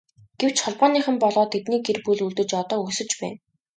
[0.39, 3.39] Гэвч Холбооныхон болоод тэдний гэр бүл үлдэж одоо өлсөж байна.